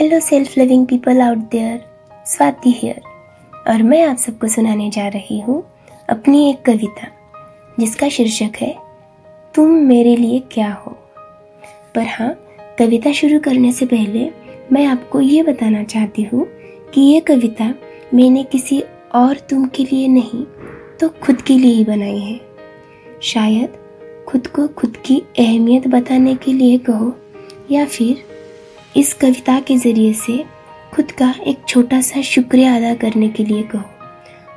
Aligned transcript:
Hello 0.00 0.18
self 0.20 0.56
living 0.58 0.86
people 0.86 1.20
out 1.20 1.38
there 1.50 1.80
Swati 2.26 2.70
here 2.72 3.00
और 3.70 3.82
मैं 3.82 4.02
आप 4.02 4.16
सबको 4.16 4.48
सुनाने 4.48 4.88
जा 4.90 5.06
रही 5.08 5.40
हूँ 5.40 5.62
अपनी 6.10 6.48
एक 6.50 6.62
कविता, 6.62 7.08
जिसका 7.80 8.08
शीर्षक 8.08 8.56
है, 8.60 8.74
तुम 9.54 9.70
मेरे 9.88 10.14
लिए 10.16 10.38
क्या 10.52 10.72
हो? 10.74 10.90
पर 11.94 12.06
हाँ 12.08 12.30
कविता 12.78 13.12
शुरू 13.12 13.40
करने 13.40 13.72
से 13.72 13.86
पहले 13.86 14.30
मैं 14.72 14.86
आपको 14.86 15.20
ये 15.20 15.42
बताना 15.42 15.84
चाहती 15.84 16.22
हूँ 16.22 16.46
कि 16.94 17.00
ये 17.00 17.20
कविता 17.20 17.68
मैंने 18.14 18.44
किसी 18.44 18.82
और 19.14 19.36
तुम 19.50 19.66
के 19.66 19.84
लिए 19.84 20.08
नहीं 20.08 20.44
तो 21.00 21.08
खुद 21.22 21.42
के 21.42 21.58
लिए 21.58 21.74
ही 21.74 21.84
बनाई 21.84 22.18
है। 22.18 22.40
शायद 23.22 23.76
खुद 24.28 24.46
को 24.46 24.66
खुद 24.68 24.96
की 24.96 25.22
अहमियत 25.38 25.88
बताने 25.88 26.34
के 26.34 26.52
लिए 26.52 26.78
कहो, 26.78 27.14
या 27.70 27.84
फिर 27.86 28.29
इस 28.96 29.12
कविता 29.14 29.58
के 29.60 29.76
ज़रिए 29.76 30.12
से 30.12 30.36
खुद 30.94 31.10
का 31.12 31.34
एक 31.46 31.58
छोटा 31.68 32.00
सा 32.00 32.20
शुक्रिया 32.20 32.74
अदा 32.76 32.94
करने 32.94 33.28
के 33.28 33.44
लिए 33.44 33.62
कहो। 33.62 33.82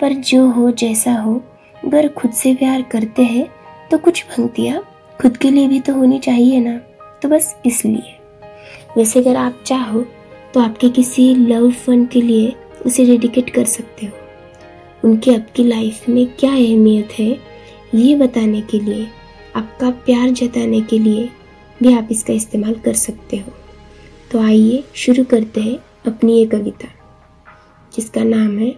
पर 0.00 0.12
जो 0.12 0.46
हो 0.46 0.70
जैसा 0.70 1.12
हो, 1.12 1.34
अगर 1.84 2.08
खुद 2.08 2.30
से 2.30 2.54
प्यार 2.54 2.82
करते 2.82 3.22
हैं 3.22 3.46
तो 3.90 3.98
कुछ 3.98 4.22
पंक्तियाँ 4.22 4.82
खुद 5.20 5.36
के 5.36 5.50
लिए 5.50 5.68
भी 5.68 5.78
तो 5.80 5.94
होनी 5.94 6.18
चाहिए 6.18 6.60
ना। 6.60 6.76
तो 7.22 7.28
बस 7.28 7.54
इसलिए। 7.66 8.16
वैसे 8.96 9.20
अगर 9.20 9.36
आप 9.36 9.62
चाहो 9.66 10.00
तो 10.54 10.60
आपके 10.60 10.88
किसी 10.88 11.34
लव 11.34 11.70
फंड 11.72 12.08
के 12.08 12.20
लिए 12.20 12.54
उसे 12.86 13.06
डेडिकेट 13.06 13.50
कर 13.50 13.64
सकते 13.66 14.06
हो। 14.06 15.08
उनकी 15.08 15.34
आपकी 15.34 15.64
लाइफ 15.64 16.08
में 16.08 16.26
क्या 16.30 16.50
अहमियत 16.52 17.12
है, 17.18 17.30
ये 17.94 18.14
बताने 18.16 18.60
के 18.62 18.80
लिए, 18.80 19.06
आपका 19.56 19.90
प्यार 19.90 20.30
जताने 20.30 20.80
के 20.80 20.98
लिए 20.98 21.28
भी 21.80 21.94
आप 21.94 22.08
इसका 22.10 22.32
इस्तेमाल 22.32 22.74
कर 22.74 22.94
सकते 22.96 23.36
हो। 23.36 23.52
तो 24.32 24.40
आइए 24.40 24.84
शुरू 24.94 25.24
करते 25.24 25.60
हैं 25.60 25.78
अपनी 26.06 26.38
ये 26.38 26.46
कविता, 26.46 26.88
जिसका 27.96 28.24
नाम 28.24 28.58
है, 28.58 28.70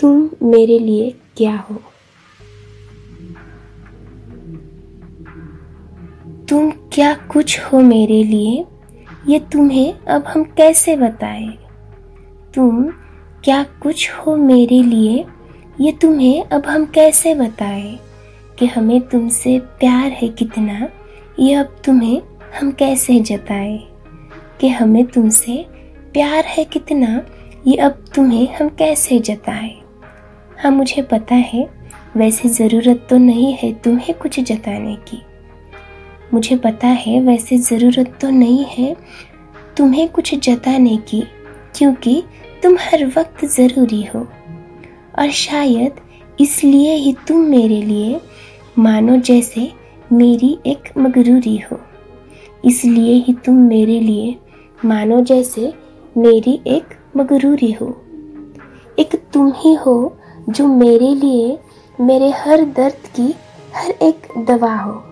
तुम 0.00 0.30
मेरे 0.42 0.78
लिए 0.78 1.10
क्या 1.36 1.66
हो? 1.70 1.74
तुम 6.48 6.70
क्या 6.70 7.14
कुछ 7.14 7.60
हो 7.60 7.80
मेरे 7.80 8.22
लिए? 8.24 8.64
ये 9.28 9.38
तुम्हें 9.52 9.94
अब 9.94 10.24
हम 10.24 10.44
कैसे 10.44 10.96
बताएँ? 10.96 11.58
तुम 12.54 12.84
क्या 13.44 13.62
कुछ 13.62 14.10
हो 14.12 14.36
मेरे 14.36 14.82
लिए? 14.82 15.24
ये 15.80 15.92
तुम्हें 15.92 16.44
अब 16.44 16.66
हम 16.66 16.86
कैसे 16.86 17.34
बताएँ? 17.34 17.98
कि 18.58 18.66
हमें 18.66 19.00
तुमसे 19.00 19.58
प्यार 19.58 20.10
है 20.10 20.28
कितना, 20.28 20.88
ये 21.40 21.54
अब 21.54 21.76
तुम्हें 21.84 22.22
हम 22.60 22.72
कैसे 22.72 23.20
जताएँ? 23.20 23.93
कि 24.60 24.68
हमें 24.68 25.04
तुमसे 25.06 25.66
प्यार 26.12 26.44
है 26.44 26.64
कितना, 26.64 27.22
ये 27.66 27.76
अब 27.76 28.04
तुम्हें 28.14 28.54
हम 28.54 28.68
कैसे 28.68 29.18
जताए? 29.18 29.74
हाँ 30.58 30.70
मुझे 30.70 31.02
पता 31.02 31.34
है, 31.34 31.68
वैसे 32.16 32.48
ज़रूरत 32.48 33.06
तो 33.10 33.16
नहीं 33.18 33.52
है 33.54 33.72
तुम्हें 33.72 34.14
कुछ 34.14 34.40
जताने 34.40 34.94
की। 34.96 35.22
मुझे 36.34 36.56
पता 36.56 36.88
है, 36.88 37.20
वैसे 37.20 37.58
ज़रूरत 37.58 38.18
तो 38.20 38.30
नहीं 38.30 38.64
है 38.64 38.96
तुम्हें 39.76 40.08
कुछ 40.08 40.34
जताने 40.34 40.96
की, 40.96 41.22
क्योंकि 41.76 42.22
तुम 42.62 42.76
हर 42.80 43.06
वक्त 43.06 43.44
ज़रूरी 43.44 44.02
हो। 44.04 44.26
और 45.18 45.30
शायद 45.30 46.00
इसलिए 46.40 46.94
ही 46.94 47.14
तुम 47.28 47.40
मेरे 47.40 47.82
लिए 47.82 48.20
मानो 48.78 49.16
जैसे 49.16 49.70
मेरी 50.12 50.58
एक 50.66 50.88
मगरूरी 50.98 51.56
हो। 51.58 51.80
इसलिए 52.64 53.14
ही 53.14 53.34
तुम 53.34 53.54
मेरे 53.54 54.00
लिए 54.00 54.36
मानो 54.84 55.20
जैसे 55.20 55.74
मेरी 56.16 56.60
एक 56.66 56.84
मगरूरी 57.16 57.72
हो। 57.72 57.96
एक 58.98 59.22
तुम 59.32 59.52
ही 59.56 59.74
हो 59.74 60.16
जो 60.48 60.66
मेरे 60.66 61.14
लिए, 61.14 61.58
मेरे 62.00 62.30
हर 62.30 62.64
दर्द 62.64 63.06
की 63.16 63.34
हर 63.76 63.90
एक 63.90 64.44
दवा 64.44 64.76
हो। 64.76 65.02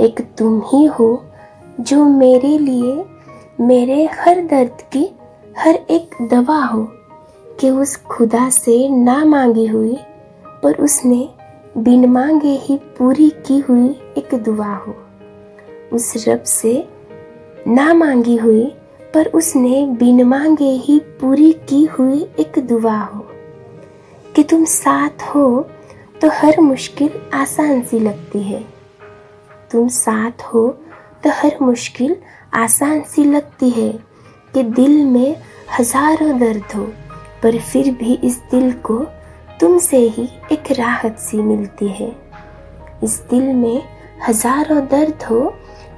एक 0.00 0.20
तुम 0.38 0.60
ही 0.60 0.84
हो 0.84 1.24
जो 1.80 2.04
मेरे 2.04 2.58
लिए, 2.58 3.04
मेरे 3.60 4.04
हर 4.06 4.46
दर्द 4.46 4.82
की 4.82 5.14
हर 5.58 5.74
एक 5.74 6.28
दवा 6.30 6.64
हो। 6.64 6.88
कि 7.60 7.70
उस 7.70 7.96
खुदा 7.96 8.50
से 8.50 8.88
ना 8.88 9.24
मांगी 9.24 9.66
हुई, 9.66 9.98
पर 10.62 10.74
उसने 10.74 11.28
बिन 11.78 12.06
मांगे 12.06 12.52
ही 12.52 12.76
पूरी 12.76 13.30
की 13.30 13.58
हुई 13.58 14.00
एक 14.18 14.34
दुआ 14.34 14.74
हो। 14.74 14.94
उस 15.92 16.28
रब 16.28 16.42
से 16.42 16.88
ना 17.68 17.94
मांगी 17.94 18.36
हुई 18.36 18.74
पर 19.16 19.26
उसने 19.28 19.84
बिन 19.98 20.22
मांगे 20.22 20.70
ही 20.84 20.98
पूरी 21.20 21.52
की 21.68 21.84
हुई 21.84 22.18
एक 22.38 22.58
दुआ 22.68 22.96
हो। 22.96 23.20
कि 24.36 24.42
तुम 24.42 24.64
साथ 24.64 25.22
हो 25.24 25.44
तो 26.20 26.28
हर 26.32 26.60
मुश्किल 26.60 27.10
आसान 27.34 27.80
सी 27.82 27.98
लगती 27.98 28.42
है। 28.42 28.60
तुम 29.70 29.86
साथ 29.88 30.42
हो 30.44 30.68
तो 31.24 31.30
हर 31.32 31.56
मुश्किल 31.62 32.16
आसान 32.54 33.00
सी 33.04 33.24
लगती 33.24 33.70
है 33.70 33.90
कि 34.54 34.62
दिल 34.62 35.04
में 35.04 35.36
हज़ारों 35.78 36.38
दर्द 36.38 36.76
हो, 36.76 36.84
पर 37.42 37.58
फिर 37.62 37.90
भी 37.94 38.18
इस 38.24 38.38
दिल 38.50 38.70
को 38.82 38.98
तुमसे 39.60 39.98
ही 39.98 40.28
एक 40.52 40.70
राहत 40.78 41.18
सी 41.18 41.42
मिलती 41.42 41.88
है। 41.94 42.10
इस 43.04 43.18
दिल 43.30 43.52
में 43.54 43.82
हज़ारों 44.28 44.80
दर्द 44.86 45.22
हो, 45.22 45.52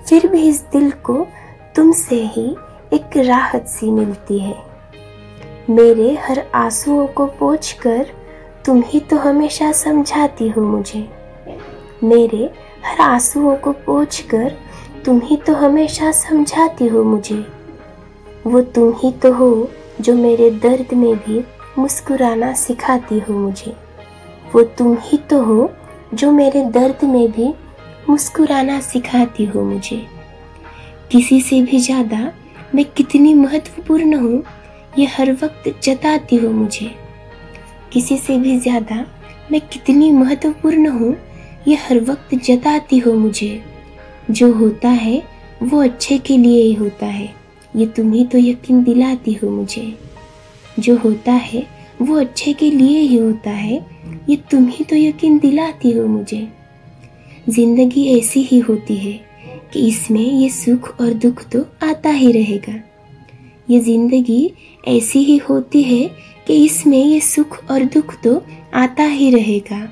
फिर 0.08 0.26
भी 0.26 0.48
इस 0.48 0.62
दिल 0.72 0.90
को 1.04 1.26
तुमसे 1.76 2.22
ही 2.26 2.48
एक 2.92 3.16
राहत 3.16 3.66
सी 3.68 3.90
मिलती 3.90 4.38
है। 4.38 4.56
मेरे 5.70 6.12
हर 6.20 6.38
आंसुओं 6.54 7.06
को 7.06 7.26
पोछ 7.38 7.72
कर 7.72 8.06
तुम 8.66 8.82
ही 8.86 9.00
तो 9.00 9.16
हमेशा 9.16 9.70
समझाती 9.72 10.48
हो 10.48 10.62
मुझे। 10.62 11.00
मेरे 12.04 12.50
हर 12.84 13.00
आंसुओं 13.00 13.56
को 13.56 13.72
पोछ 13.86 14.20
कर 14.30 14.56
तुम 15.04 15.20
ही 15.24 15.36
तो 15.36 15.54
हमेशा 15.54 16.12
समझाती 16.12 16.88
हो 16.88 17.02
मुझे। 17.04 17.44
वो 18.46 18.60
तुम 18.60 18.92
ही 18.96 19.12
तो 19.12 19.32
हो 19.32 19.50
जो 20.00 20.14
मेरे 20.14 20.50
दर्द 20.62 20.94
में 20.94 21.14
भी 21.18 21.44
मुस्कुराना 21.78 22.52
सिखाती 22.54 23.18
हो 23.18 23.38
मुझे। 23.38 23.76
वो 24.54 24.62
तुम 24.78 24.96
ही 25.02 25.18
तो 25.30 25.42
हो 25.42 25.70
जो 26.14 26.32
मेरे 26.32 26.64
दर्द 26.72 27.04
में 27.04 27.30
भी 27.32 27.54
मुस्कुराना 28.08 28.80
सिखाती 28.82 29.44
हो 29.44 29.62
मुझे। 29.64 30.04
किसी 31.12 31.40
से 31.40 31.62
भी 31.62 31.78
ज़्यादा 31.80 32.30
मैं 32.74 32.84
कितनी 32.84 33.34
महत्वपूर्ण 33.34 34.14
हूँ, 34.14 34.44
ये 34.98 35.06
हर 35.06 35.32
वक्त 35.32 35.80
जताती 35.82 36.36
हो 36.36 36.50
मुझे। 36.50 36.90
किसी 37.92 38.16
से 38.16 38.38
भी 38.38 38.60
ज़्यादा 38.60 39.06
मैं 39.52 39.60
कितनी 39.60 40.12
महत्वपूर्ण 40.12 40.88
हूँ, 40.88 41.16
ये 41.68 41.74
हर 41.74 42.00
वक्त 42.00 42.34
जताती 42.34 42.98
हो 42.98 43.12
मुझे। 43.12 43.62
जो 44.30 44.52
होता 44.52 44.88
है, 44.88 45.22
वो 45.62 45.82
अच्छे 45.82 46.18
के 46.18 46.36
लिए 46.36 46.62
ही 46.62 46.74
होता 46.74 47.06
है। 47.06 47.34
ये 47.76 47.86
तुम 47.86 48.12
ही 48.12 48.24
तो 48.24 48.38
यकीन 48.38 48.84
दिलाती 48.84 49.32
हो 49.32 49.50
मुझे। 49.50 49.98
जो 50.78 50.96
होता 50.96 51.32
है, 51.32 51.66
वो 52.02 52.20
अच्छे 52.20 52.52
के 52.52 52.70
लिए 52.70 53.00
ही 53.00 53.18
होता 53.18 53.50
है, 53.50 53.86
ये 54.30 54.36
तुम 54.36 54.66
ही 54.66 54.84
तो 54.84 54.96
यकीन 54.96 55.38
दिलाती 55.38 55.90
हो 55.90 56.06
मुझे। 56.06 56.48
ज़िंदगी 57.48 58.18
ऐसी 58.18 58.42
ही 58.42 58.58
होती 58.58 58.96
है 58.96 59.27
कि 59.72 59.86
इसमें 59.88 60.20
ये 60.20 60.48
सुख 60.50 61.00
और 61.00 61.12
दुख 61.14 61.42
तो 61.48 61.64
आता 61.82 62.10
ही 62.10 62.30
रहेगा। 62.32 62.74
ये 63.68 63.80
ज़िंदगी 63.80 64.50
ऐसी 64.88 65.18
ही 65.18 65.36
होती 65.38 65.82
है 65.82 66.08
कि 66.46 66.64
इसमें 66.64 66.98
ये 66.98 67.20
सुख 67.20 67.58
और 67.70 67.84
दुख 67.84 68.14
तो 68.22 68.42
आता 68.74 69.04
ही 69.04 69.30
रहेगा। 69.30 69.88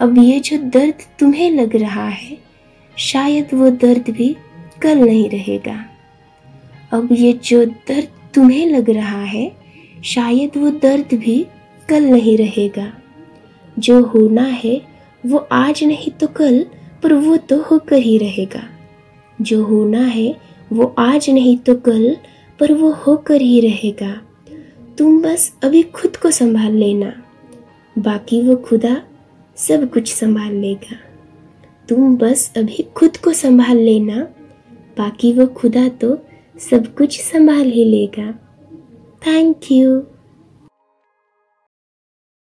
अब 0.00 0.18
ये 0.18 0.38
जो 0.40 0.58
दर्द 0.70 1.02
तुम्हें 1.18 1.50
लग 1.50 1.76
रहा 1.76 2.08
है, 2.08 2.36
शायद 2.96 3.54
वो 3.54 3.70
दर्द 3.70 4.10
भी 4.10 4.34
कल 4.82 4.98
नहीं 4.98 5.28
रहेगा। 5.30 5.74
अब 6.92 7.08
ये 7.12 7.32
जो 7.44 7.64
दर्द 7.64 8.08
तुम्हें 8.34 8.66
लग 8.66 8.90
रहा 8.90 9.22
है, 9.24 9.50
शायद 10.04 10.56
वो 10.56 10.70
दर्द 10.80 11.14
भी 11.14 11.44
कल 11.88 12.04
नहीं 12.04 12.36
रहेगा। 12.38 12.92
जो 13.76 14.00
होना 14.04 14.42
है, 14.42 14.80
वो 15.24 15.38
आज 15.52 15.82
नहीं 15.84 16.10
तो 16.10 16.26
कल, 16.26 16.64
पर 17.02 17.12
वो 17.14 17.36
तो 17.36 17.60
होकर 17.62 17.98
ही 17.98 18.16
रहेगा। 18.18 18.62
जो 19.40 19.64
होना 19.64 20.00
है, 20.00 20.36
वो 20.72 20.94
आज 20.98 21.30
नहीं 21.30 21.58
तो 21.58 21.74
कल, 21.74 22.16
पर 22.60 22.72
वो 22.72 22.90
होकर 22.90 23.40
ही 23.40 23.60
रहेगा। 23.60 24.22
तुम 24.98 25.22
बस 25.22 25.56
अभी 25.64 25.82
खुद 25.82 26.16
को 26.16 26.30
संभाल 26.30 26.72
लेना। 26.72 27.22
बाकी 27.98 28.42
वो 28.42 28.56
खुदा 28.56 29.02
सब 29.56 29.90
कुछ 29.90 30.14
संभाल 30.14 30.52
लेगा। 30.52 30.96
तुम 31.88 32.16
बस 32.16 32.52
अभी 32.56 32.86
खुद 32.96 33.16
को 33.16 33.32
संभाल 33.32 33.76
लेना। 33.76 34.28
बाकी 34.98 35.32
वो 35.32 35.46
खुदा 35.46 35.88
तो 35.88 36.18
सब 36.58 36.94
कुछ 36.94 37.20
संभाल 37.20 37.64
ही 37.64 37.84
लेगा। 37.84 38.32
Thank 39.26 39.60
you 39.72 40.02